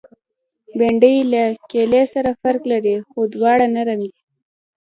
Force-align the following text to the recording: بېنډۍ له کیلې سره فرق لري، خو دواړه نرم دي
بېنډۍ 0.77 1.15
له 1.31 1.43
کیلې 1.71 2.03
سره 2.13 2.29
فرق 2.41 2.61
لري، 2.71 2.95
خو 3.11 3.19
دواړه 3.33 3.65
نرم 3.75 3.99
دي 4.07 4.11